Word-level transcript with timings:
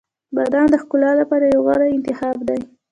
•بادام 0.35 0.65
د 0.71 0.75
ښکلا 0.81 1.11
لپاره 1.21 1.45
یو 1.45 1.59
غوره 1.65 1.87
انتخاب 1.97 2.37
دی. 2.47 2.59